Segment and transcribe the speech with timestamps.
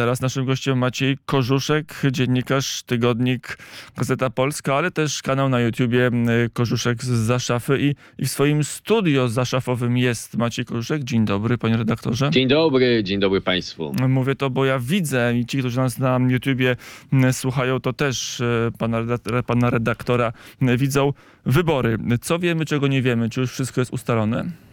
[0.00, 3.58] Teraz naszym gościem Maciej Korzuszek, dziennikarz, tygodnik
[3.96, 6.10] Gazeta Polska, ale też kanał na YouTubie
[6.52, 11.04] Korzuszek z Zaszafy i, i w swoim studio zaszafowym jest Maciej Korzuszek.
[11.04, 12.30] Dzień dobry, panie redaktorze.
[12.30, 13.92] Dzień dobry, dzień dobry Państwu.
[14.08, 16.76] Mówię to, bo ja widzę i ci, którzy nas na YouTubie
[17.32, 18.98] słuchają, to też e, pana,
[19.46, 21.12] pana redaktora widzą.
[21.46, 21.98] Wybory.
[22.20, 23.30] Co wiemy, czego nie wiemy?
[23.30, 24.69] Czy już wszystko jest ustalone?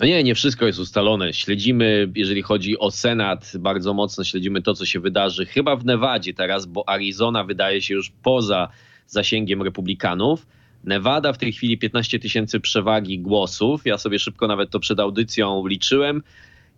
[0.00, 1.32] No nie, nie wszystko jest ustalone.
[1.32, 6.34] Śledzimy, jeżeli chodzi o Senat, bardzo mocno śledzimy to, co się wydarzy chyba w Nevadzie
[6.34, 8.68] teraz, bo Arizona wydaje się już poza
[9.06, 10.46] zasięgiem republikanów.
[10.84, 13.82] Nevada w tej chwili 15 tysięcy przewagi głosów.
[13.84, 16.22] Ja sobie szybko nawet to przed audycją liczyłem.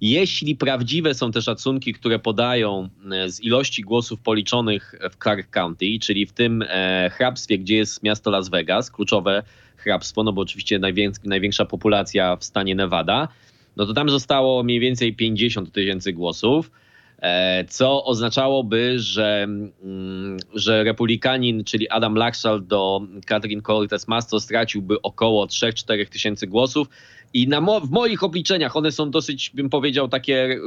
[0.01, 5.87] Jeśli prawdziwe są te szacunki, które podają e, z ilości głosów policzonych w Clark County,
[6.03, 9.43] czyli w tym e, hrabstwie, gdzie jest miasto Las Vegas, kluczowe
[9.85, 13.29] hrabstwo, no bo oczywiście najwięks- największa populacja w stanie Nevada,
[13.77, 16.71] no to tam zostało mniej więcej 50 tysięcy głosów,
[17.19, 25.03] e, co oznaczałoby, że, mm, że republikanin, czyli Adam Laxalt do Catherine Cortez Masto straciłby
[25.03, 26.89] około 3-4 tysięcy głosów
[27.35, 30.59] i na mo- w moich obliczeniach one są dosyć, bym powiedział, takie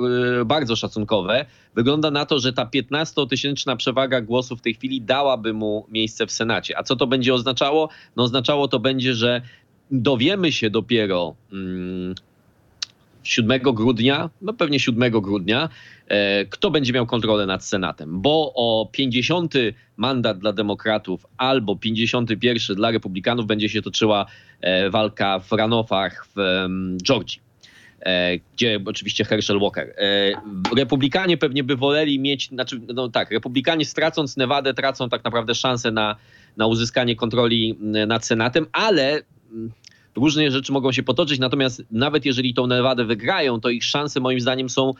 [0.41, 1.45] y, bardzo szacunkowe.
[1.75, 6.31] Wygląda na to, że ta 15-tysięczna przewaga głosów w tej chwili dałaby mu miejsce w
[6.31, 6.77] Senacie.
[6.77, 7.89] A co to będzie oznaczało?
[8.15, 9.41] No oznaczało to będzie, że
[9.91, 12.15] dowiemy się dopiero mm,
[13.27, 15.69] 7 grudnia, no pewnie 7 grudnia,
[16.07, 19.53] e, kto będzie miał kontrolę nad Senatem, bo o 50
[19.97, 24.25] mandat dla demokratów albo 51 dla republikanów będzie się toczyła
[24.61, 26.67] e, walka w runoffach w
[27.03, 27.39] Georgii.
[27.99, 29.95] e, Gdzie oczywiście Herschel Walker.
[30.77, 35.91] Republikanie pewnie by woleli mieć, znaczy, no tak, Republikanie stracąc Nevadę, tracą tak naprawdę szansę
[35.91, 36.15] na,
[36.57, 39.21] na uzyskanie kontroli nad Senatem, ale
[40.17, 44.39] różne rzeczy mogą się potoczyć, natomiast nawet jeżeli tą Nevadę wygrają, to ich szanse moim
[44.39, 44.93] zdaniem są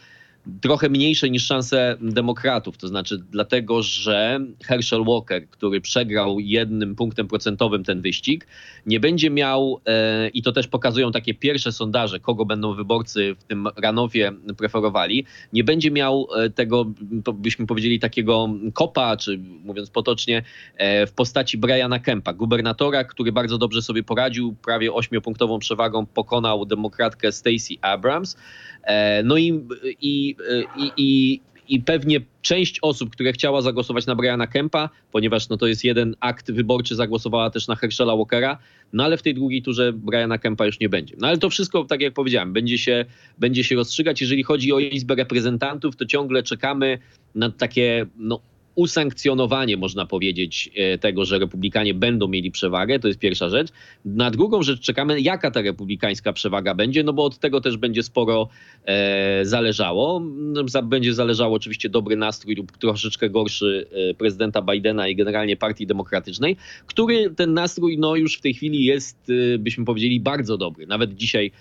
[0.61, 2.77] trochę mniejsze niż szanse demokratów.
[2.77, 8.47] To znaczy dlatego, że Herschel Walker, który przegrał jednym punktem procentowym ten wyścig,
[8.85, 13.43] nie będzie miał, e, i to też pokazują takie pierwsze sondaże, kogo będą wyborcy w
[13.43, 16.85] tym runoffie preferowali, nie będzie miał e, tego,
[17.33, 20.43] byśmy powiedzieli, takiego kopa, czy mówiąc potocznie,
[20.77, 26.65] e, w postaci Briana Kempa, gubernatora, który bardzo dobrze sobie poradził, prawie ośmiopunktową przewagą pokonał
[26.65, 28.37] demokratkę Stacey Abrams.
[28.83, 29.63] E, No i,
[30.01, 30.35] i,
[30.77, 35.67] i, i, i pewnie część osób, które chciała zagłosować na Briana Kempa, ponieważ no to
[35.67, 38.57] jest jeden akt wyborczy, zagłosowała też na Herschela Walkera,
[38.93, 41.15] no ale w tej drugiej turze Briana Kempa już nie będzie.
[41.19, 43.05] No ale to wszystko, tak jak powiedziałem, będzie się,
[43.37, 44.21] będzie się rozstrzygać.
[44.21, 46.99] Jeżeli chodzi o Izbę Reprezentantów, to ciągle czekamy
[47.35, 48.39] na takie no,
[48.77, 53.67] usankcjonowanie, można powiedzieć, e, tego, że republikanie będą mieli przewagę, to jest pierwsza rzecz.
[54.05, 58.03] Na drugą rzecz czekamy, jaka ta republikańska przewaga będzie, no bo od tego też będzie
[58.03, 58.49] sporo
[58.85, 60.21] e, zależało.
[60.37, 65.87] No, Będzie zależało oczywiście dobry nastrój lub troszeczkę gorszy e, prezydenta Bidena i generalnie Partii
[65.87, 66.55] Demokratycznej,
[66.87, 70.87] który ten nastrój no, już w tej chwili jest, e, byśmy powiedzieli, bardzo dobry.
[70.87, 71.51] Nawet dzisiaj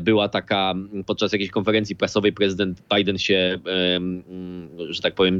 [0.00, 0.74] była taka,
[1.06, 3.58] podczas jakiejś konferencji prasowej prezydent Biden się,
[4.88, 5.38] że tak powiem,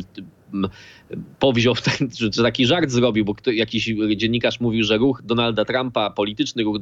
[1.38, 1.74] powziął,
[2.18, 6.78] że, taki żart zrobił, bo jakiś dziennikarz mówił, że ruch Donalda Trumpa, polityczny ruch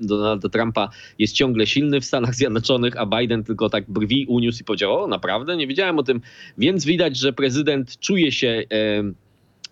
[0.00, 4.64] Donalda, Trumpa jest ciągle silny w Stanach Zjednoczonych, a Biden tylko tak brwi uniósł i
[4.64, 6.20] powiedział, o naprawdę, nie wiedziałem o tym.
[6.58, 8.62] Więc widać, że prezydent czuje się,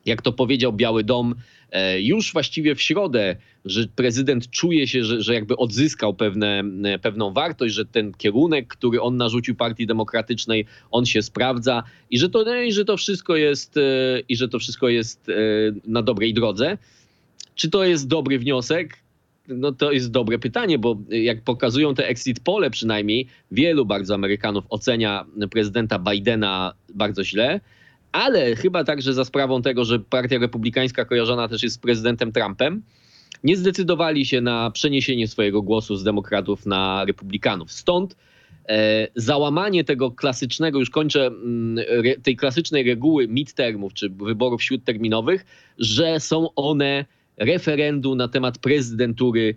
[0.06, 1.34] jak to powiedział Biały Dom,
[1.70, 6.98] e, już właściwie w środę, że prezydent czuje się, że, że jakby odzyskał pewne, e,
[6.98, 12.28] pewną wartość, że ten kierunek, który on narzucił Partii Demokratycznej, on się sprawdza i że
[12.28, 13.80] to, no, i że to wszystko jest e,
[14.28, 15.30] i że to wszystko jest
[15.86, 16.78] na dobrej drodze.
[17.54, 18.98] Czy to jest dobry wniosek?
[19.48, 24.64] No to jest dobre pytanie, bo jak pokazują te exit pole przynajmniej, wielu bardzo Amerykanów
[24.68, 27.60] ocenia prezydenta Bidena bardzo źle,
[28.12, 32.82] ale chyba także za sprawą tego, że Partia Republikańska kojarzona też jest z prezydentem Trumpem,
[33.44, 37.72] nie zdecydowali się na przeniesienie swojego głosu z demokratów na republikanów.
[37.72, 38.16] Stąd
[38.68, 45.46] e, załamanie tego klasycznego, już kończę, mm, re, tej klasycznej reguły midtermów, czy wyborów śródterminowych,
[45.78, 47.04] że są one
[47.36, 49.54] referendum na temat prezydentury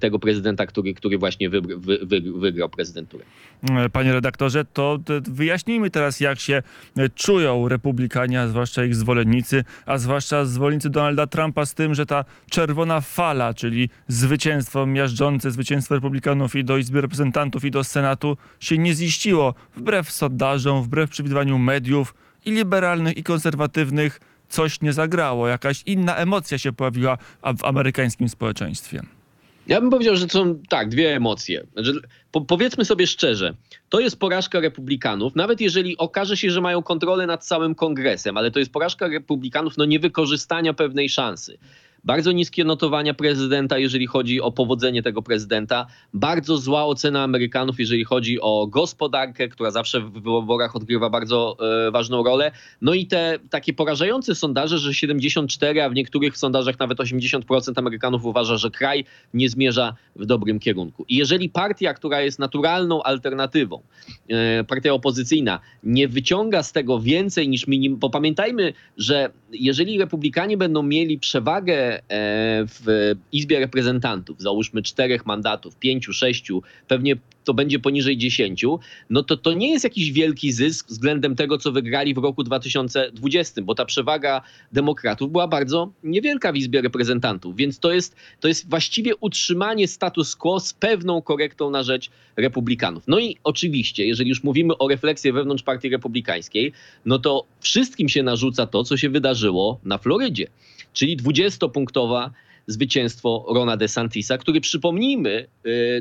[0.00, 3.24] tego prezydenta, który, który właśnie wy, wy, wy, wygrał prezydenturę.
[3.70, 6.62] E, Panie redaktorze, to wyjaśnijmy teraz, jak się
[6.96, 12.06] e, czują republikanie, a zwłaszcza ich zwolennicy, a zwłaszcza zwolennicy Donalda Trumpa z tym, że
[12.06, 18.36] ta czerwona fala, czyli zwycięstwo miażdżące, zwycięstwo republikanów i do Izby Reprezentantów i do Senatu
[18.60, 22.14] się nie ziściło, wbrew sondażom, wbrew przewidywaniu mediów
[22.44, 27.18] i liberalnych, i konserwatywnych, coś nie zagrało, jakaś inna emocja się pojawiła
[27.58, 29.02] w amerykańskim społeczeństwie.
[29.68, 31.66] Ja bym powiedział, że to są tak, dwie emocje.
[31.72, 32.00] Znaczy,
[32.32, 33.54] po, powiedzmy sobie szczerze,
[33.88, 38.50] to jest porażka republikanów, nawet jeżeli okaże się, że mają kontrolę nad całym kongresem, ale
[38.50, 41.58] to jest porażka republikanów no niewykorzystania pewnej szansy.
[42.04, 45.86] Bardzo niskie notowania prezydenta, jeżeli chodzi o powodzenie tego prezydenta.
[46.14, 51.56] Bardzo zła ocena Amerykanów, jeżeli chodzi o gospodarkę, która zawsze w wyborach odgrywa bardzo
[51.86, 52.52] e, ważną rolę.
[52.80, 58.24] No i te takie porażające sondaże, że 74, a w niektórych sondażach nawet 80% Amerykanów
[58.24, 59.04] uważa, że kraj
[59.34, 61.04] nie zmierza w dobrym kierunku.
[61.08, 63.82] I jeżeli partia, która jest naturalną alternatywą,
[64.28, 70.56] e, partia opozycyjna, nie wyciąga z tego więcej niż minimum, bo pamiętajmy, że jeżeli republikanie
[70.56, 72.00] będą mieli przewagę e,
[72.66, 77.16] w Izbie Reprezentantów, załóżmy czterech mandatów, pięciu, sześciu, pewnie
[77.48, 78.78] to będzie poniżej dziesięciu,
[79.10, 83.62] no to to nie jest jakiś wielki zysk względem tego, co wygrali w roku 2020,
[83.62, 84.42] bo ta przewaga
[84.72, 90.36] demokratów była bardzo niewielka w Izbie Reprezentantów, więc to jest, to jest właściwie utrzymanie status
[90.36, 93.02] quo z pewną korektą na rzecz republikanów.
[93.06, 96.72] No i oczywiście, jeżeli już mówimy o refleksji wewnątrz partii republikańskiej,
[97.04, 100.46] no to wszystkim się narzuca to, co się wydarzyło na Florydzie,
[100.92, 102.30] czyli 20-punktowa
[102.68, 105.46] zwycięstwo Rona DeSantisa, który przypomnijmy,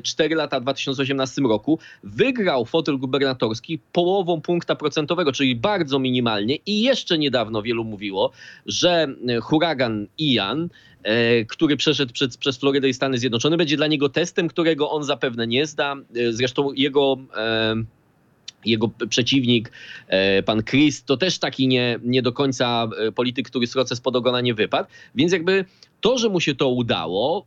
[0.04, 6.81] 4 lata w 2018 roku wygrał fotel gubernatorski połową punkta procentowego, czyli bardzo minimalnie i
[6.81, 8.31] jeszcze niedawno wielu mówiło,
[8.66, 9.08] że
[9.42, 10.69] huragan Ian
[11.48, 15.48] który przeszedł przez, przez Florydę i Stany Zjednoczone, będzie dla niego testem, którego on zapewne
[15.48, 15.96] nie zda.
[16.30, 17.18] Zresztą jego
[18.66, 19.72] jego przeciwnik,
[20.46, 24.42] pan Chris, to też taki nie, nie do końca polityk, który z proces pod ogona
[24.42, 24.90] nie wypadł.
[25.16, 25.66] Więc jakby
[26.01, 27.45] to, że mu się to udało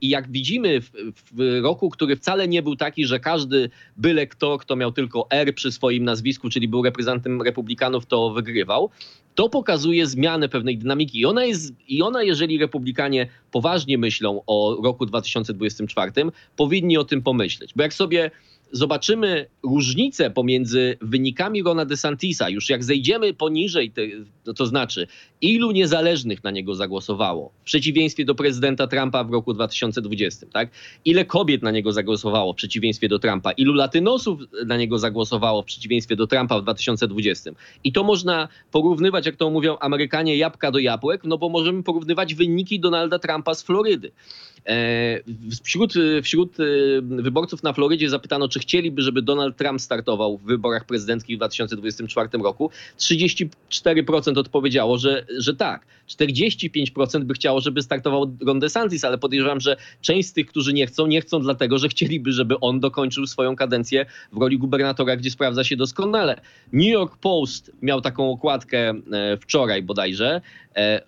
[0.00, 0.90] i jak widzimy w,
[1.32, 5.54] w, roku, który wcale nie był taki, że każdy byle kto, kto miał tylko R
[5.54, 8.90] przy swoim nazwisku, czyli był reprezentantem republikanów, to wygrywał,
[9.34, 11.20] to pokazuje zmianę pewnej dynamiki.
[11.20, 16.12] I ona, jest, I ona, jeżeli republikanie poważnie myślą o roku 2024,
[16.56, 17.72] powinni o tym pomyśleć.
[17.76, 18.30] Bo jak sobie
[18.72, 24.02] zobaczymy różnicę pomiędzy wynikami Rona DeSantisa, już jak zejdziemy poniżej, te,
[24.44, 25.06] to, to znaczy
[25.40, 30.70] ilu niezależnych na niego zagłosowało, w przeciwieństwie do prezydenta Trumpa w roku 2020, tak?
[31.04, 35.64] Ile kobiet na niego zagłosowało w przeciwieństwie do Trumpa, ilu latynosów na niego zagłosowało w
[35.64, 37.50] przeciwieństwie do Trumpa w 2020.
[37.84, 42.34] I to można porównywać, jak to mówią Amerykanie, jabłka do jabłek, no bo możemy porównywać
[42.34, 44.12] wyniki Donalda Trumpa z Florydy.
[44.66, 45.20] E,
[45.64, 46.64] wśród, wśród e,
[47.02, 52.28] wyborców na Florydzie zapytano, czy chcieliby, żeby Donald Trump startował w wyborach prezydenckich w 2024
[52.44, 52.70] roku.
[52.98, 55.86] 34% odpowiedziało, że, że tak.
[56.08, 60.86] 45% by chciało, żeby startował Ron DeSantis, ale podejrzewam, że część z tych, którzy nie
[60.86, 65.30] chcą, nie chcą dlatego, że chcieliby, żeby on dokończył swoją kadencję w roli gubernatora, gdzie
[65.30, 66.40] sprawdza się doskonale.
[66.72, 70.40] New York Post miał taką okładkę e, wczoraj bodajże.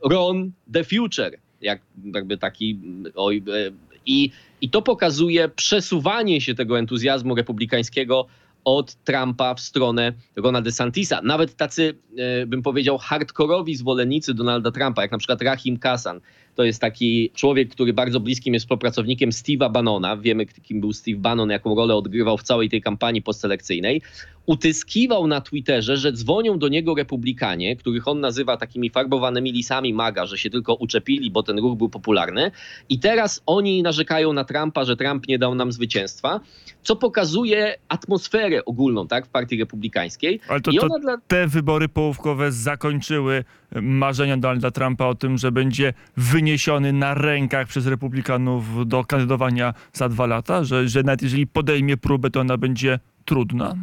[0.03, 1.81] Ron the Future jak
[2.15, 2.79] jakby taki
[3.15, 3.71] oj, e,
[4.07, 4.31] i,
[4.61, 8.27] i to pokazuje przesuwanie się tego entuzjazmu republikańskiego
[8.65, 11.21] od Trumpa w stronę Rona DeSantisa.
[11.23, 16.21] Nawet tacy, e, bym powiedział, hardkorowi zwolennicy Donalda Trumpa, jak na przykład Rahim Kassan,
[16.55, 20.17] to jest taki człowiek, który bardzo bliskim jest współpracownikiem Steve'a Bannona.
[20.17, 24.03] Wiemy, kim był Steve Bannon, jaką rolę odgrywał w całej tej kampanii postselekcyjnej.
[24.47, 30.27] Utyskiwał na Twitterze, że dzwonią do niego republikanie, których on nazywa takimi farbowanymi lisami maga,
[30.27, 32.51] że się tylko uczepili, bo ten ruch był popularny.
[32.89, 36.41] I teraz oni narzekają na Trumpa, że Trump nie dał nam zwycięstwa,
[36.83, 40.41] co pokazuje atmosferę ogólną tak, w partii republikańskiej.
[40.49, 41.17] Ale to, to dla...
[41.29, 43.45] te wybory połówkowe zakończyły
[43.83, 50.09] marzenia Donalda Trumpa o tym, że będzie wyniesiony na rękach przez republikanów do kandydowania za
[50.09, 53.75] dwa lata, że, że nawet jeżeli podejmie próbę, to ona będzie trudna?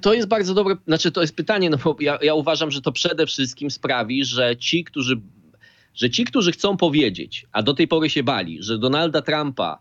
[0.00, 2.92] To jest bardzo dobre, znaczy to jest pytanie, no bo ja, ja uważam, że to
[2.92, 5.20] przede wszystkim sprawi, że ci, którzy,
[5.94, 9.78] że ci, którzy chcą powiedzieć, a do tej pory się bali, że Donalda Trumpa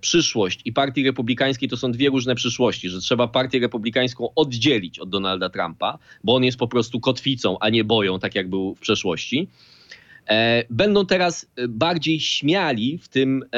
[0.00, 5.10] przyszłość i partii republikańskiej to są dwie różne przyszłości, że trzeba partię republikańską oddzielić od
[5.10, 8.80] Donalda Trumpa, bo on jest po prostu kotwicą, a nie boją, tak jak był w
[8.80, 9.48] przeszłości.
[10.28, 13.56] E, będą teraz bardziej śmiali w, tym, e,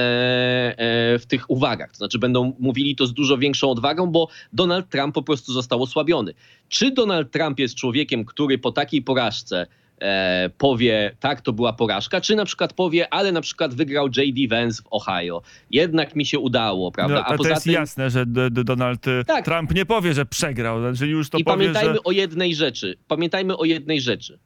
[0.78, 1.90] e, w tych uwagach.
[1.90, 5.82] To znaczy będą mówili to z dużo większą odwagą, bo Donald Trump po prostu został
[5.82, 6.34] osłabiony.
[6.68, 9.66] Czy Donald Trump jest człowiekiem, który po takiej porażce
[10.00, 14.48] e, powie, tak, to była porażka, czy na przykład powie, ale na przykład wygrał J.D.
[14.48, 15.42] Vance w Ohio.
[15.70, 17.14] Jednak mi się udało, prawda?
[17.14, 17.72] No, A to jest tym...
[17.72, 19.44] jasne, że Donald tak.
[19.44, 20.80] Trump nie powie, że przegrał.
[20.80, 22.02] Znaczy już to I powie, pamiętajmy że...
[22.04, 22.96] o jednej rzeczy.
[23.08, 24.38] Pamiętajmy o jednej rzeczy.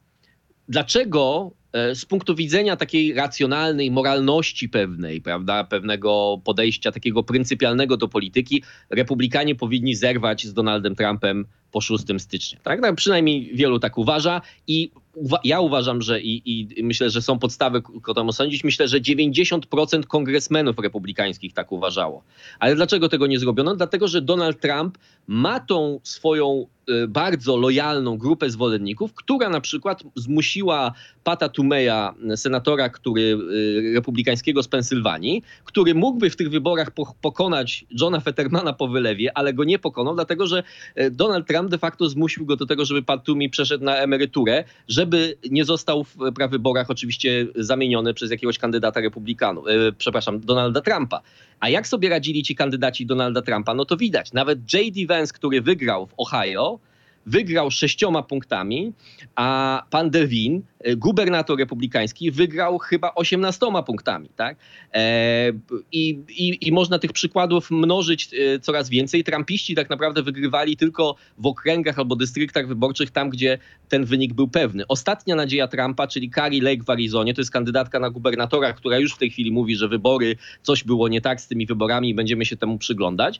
[0.67, 8.07] Dlaczego E, z punktu widzenia takiej racjonalnej moralności pewnej, prawda, pewnego podejścia takiego pryncypialnego do
[8.07, 12.59] polityki, republikanie powinni zerwać z Donaldem Trumpem po 6 stycznia.
[12.63, 12.81] Tak?
[12.81, 16.41] No, przynajmniej wielu tak uważa i uwa- ja uważam, że i,
[16.79, 22.23] i myślę, że są podstawy ku temu sądzić, myślę, że 90% kongresmenów republikańskich tak uważało.
[22.59, 23.75] Ale dlaczego tego nie zrobiono?
[23.75, 24.97] Dlatego, że Donald Trump
[25.27, 32.89] ma tą swoją y, bardzo lojalną grupę zwolenników, która na przykład zmusiła Pata Tumeya, senatora,
[32.89, 38.87] który y, republikańskiego z Pensylwanii, który mógłby w tych wyborach po, pokonać Johna Fettermana po
[38.87, 40.63] wylewie, ale go nie pokonał, dlatego że
[40.95, 44.63] e, Donald Trump de facto zmusił go do tego, żeby Pat Toomey przeszedł na emeryturę,
[44.87, 51.21] żeby nie został w prawyborach oczywiście zamieniony przez jakiegoś kandydata republikanów, e, przepraszam, Donalda Trumpa.
[51.59, 53.73] A jak sobie radzili ci kandydaci Donalda Trumpa?
[53.73, 54.33] No to widać.
[54.33, 55.05] Nawet J.D.
[55.05, 56.79] Vance, który wygrał w Ohio,
[57.25, 58.93] wygrał sześcioma punktami,
[59.35, 64.29] a pan Devin, e, gubernator republikański, wygrał chyba 18 punktami.
[64.35, 64.57] Tak?
[64.93, 65.51] E,
[65.91, 69.23] i, i, I można tych przykładów mnożyć e, coraz więcej.
[69.23, 73.57] Trumpiści tak naprawdę wygrywali tylko w okręgach albo dystryktach wyborczych, tam gdzie
[73.89, 74.87] ten wynik był pewny.
[74.87, 79.13] Ostatnia nadzieja Trumpa, czyli Carrie Lake w Arizonie, to jest kandydatka na gubernatora, która już
[79.13, 82.45] w tej chwili mówi, że wybory, coś było nie tak z tymi wyborami i będziemy
[82.45, 83.39] się temu przyglądać.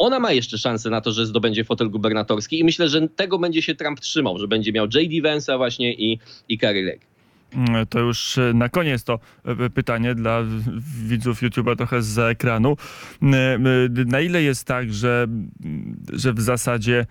[0.00, 3.62] Ona ma jeszcze szansę na to, że zdobędzie fotel gubernatorski i myślę, że tego będzie
[3.62, 5.28] się Trump trzymał, że będzie miał J.D.
[5.28, 7.09] Vance'a właśnie i, i Carrie Lake.
[7.54, 10.40] Mm, To już e, na koniec to e, pytanie dla
[11.06, 12.76] widzów YouTube'a trochę z ekranu.
[13.22, 13.62] Mm,
[14.06, 15.26] Na ile jest tak, że,
[16.12, 17.06] że w zasadzie.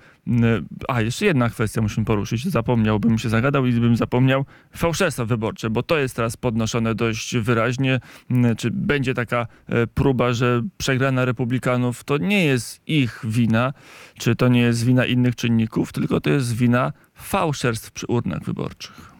[0.87, 2.43] A, jeszcze jedna kwestia musimy poruszyć.
[2.45, 4.45] Zapomniałbym się zagadał i bym zapomniał.
[4.75, 7.99] Fałszerstwa wyborcze, bo to jest teraz podnoszone dość wyraźnie.
[8.31, 13.73] Mm, Czy będzie taka e, próba, że przegrana Republikanów to nie jest ich wina,
[14.17, 19.18] czy to nie jest wina innych czynników, tylko to jest wina fałszerstw przy urnach wyborczych.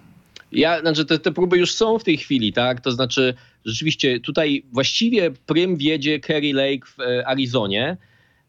[0.52, 2.82] Ja, znaczy te, te próby już są w tej chwili, tak?
[2.82, 3.34] To znaczy,
[3.66, 7.98] rzeczywiście tutaj właściwie prym wiedzie Kerry Lake w e, Arizonie.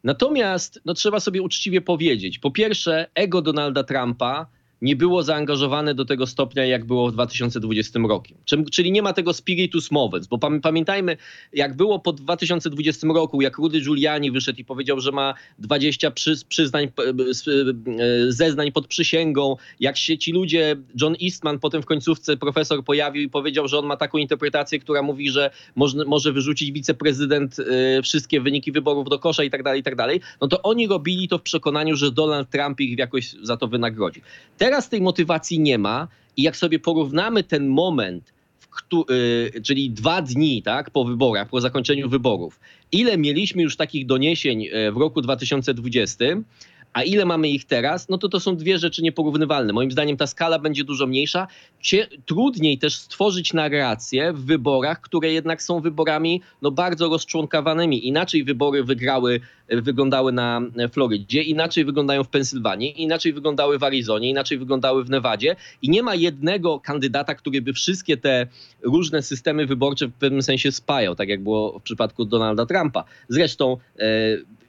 [0.03, 2.39] Natomiast no, trzeba sobie uczciwie powiedzieć.
[2.39, 4.45] Po pierwsze, ego Donalda Trumpa
[4.81, 8.27] nie było zaangażowane do tego stopnia, jak było w 2020 roku.
[8.71, 11.17] Czyli nie ma tego spiritus movens, bo pam- pamiętajmy,
[11.53, 16.45] jak było po 2020 roku, jak Rudy Giuliani wyszedł i powiedział, że ma 20 przy,
[16.49, 22.83] przyznań, e, zeznań pod przysięgą, jak się ci ludzie, John Eastman potem w końcówce profesor
[22.83, 27.57] pojawił i powiedział, że on ma taką interpretację, która mówi, że można, może wyrzucić wiceprezydent
[27.59, 30.87] e, wszystkie wyniki wyborów do kosza i tak dalej, i tak dalej, no to oni
[30.87, 34.21] robili to w przekonaniu, że Donald Trump ich jakoś za to wynagrodzi.
[34.89, 38.33] Tej motywacji nie ma i jak sobie porównamy ten moment,
[39.11, 42.59] y, czyli dwa dni tak, po wyborach, po zakończeniu wyborów,
[42.91, 46.25] ile mieliśmy już takich doniesień e, w roku 2020,
[46.93, 49.73] a ile mamy ich teraz, no to to są dwie rzeczy nieporównywalne.
[49.73, 51.47] Moim zdaniem ta skala będzie dużo mniejsza.
[51.81, 58.07] Cie, trudniej też stworzyć narrację w wyborach, które jednak są wyborami no, bardzo rozczłonkowanymi.
[58.07, 63.83] Inaczej wybory wygrały, e, wyglądały na e, Florydzie, inaczej wyglądają w Pensylwanii, inaczej wyglądały w
[63.83, 68.47] Arizonie, inaczej wyglądały w Nevadzie i nie ma jednego kandydata, który by wszystkie te
[68.81, 73.03] różne systemy wyborcze w pewnym sensie spajał, tak jak było w przypadku Donalda Trumpa.
[73.29, 74.05] Zresztą e,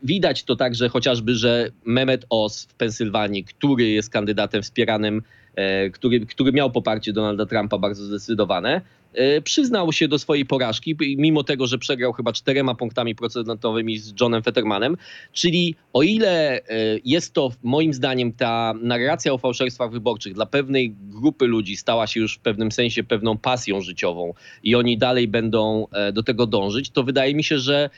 [0.03, 5.23] widać to także chociażby, że Mehmet Oz w Pensylwanii, który jest kandydatem wspieranym,
[5.55, 8.81] e, który, który miał poparcie Donalda Trumpa bardzo zdecydowane,
[9.15, 14.21] e, przyznał się do swojej porażki, mimo tego, że przegrał chyba czterema punktami procentowymi z
[14.21, 14.97] Johnem Fettermanem.
[15.33, 16.63] Czyli o ile e,
[17.05, 22.21] jest to moim zdaniem ta narracja o fałszerstwach wyborczych dla pewnej grupy ludzi stała się
[22.21, 27.03] już w pewnym sensie pewną pasją życiową i oni dalej będą do tego dążyć, to
[27.03, 27.91] wydaje mi się, że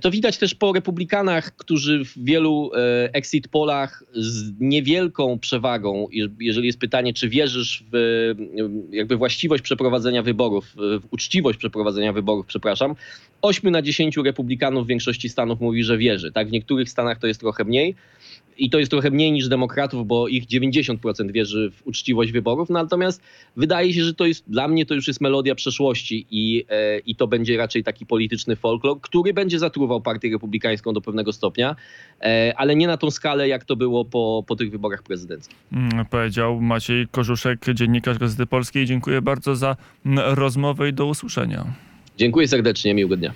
[0.00, 6.28] To widać też po republikanach, którzy w wielu e, exit polach z niewielką przewagą, je-
[6.40, 12.12] jeżeli jest pytanie, czy wierzysz w e, jakby właściwość przeprowadzenia wyborów, e, w uczciwość przeprowadzenia
[12.12, 12.94] wyborów, przepraszam,
[13.42, 16.32] 8 na 10 republikanów w większości stanów mówi, że wierzy.
[16.32, 16.48] Tak?
[16.48, 17.94] W niektórych stanach to jest trochę mniej.
[18.58, 22.70] I to jest trochę mniej niż demokratów, bo ich 90% wierzy w uczciwość wyborów.
[22.70, 23.22] Natomiast
[23.56, 27.16] wydaje się, że to jest dla mnie to już jest melodia przeszłości i, e, i
[27.16, 31.76] to będzie raczej taki polityczny folklor, który będzie zatruwał partię republikańską do pewnego stopnia,
[32.20, 35.56] e, ale nie na tą skalę, jak to było po, po tych wyborach prezydenckich.
[35.72, 38.86] Mm, Powiedział Maciej Korzuszek, dziennikarz Gazety Polskiej.
[38.86, 41.64] Dziękuję bardzo za mm, rozmowę i do usłyszenia.
[42.16, 43.32] Dziękuję serdecznie, miłego dnia.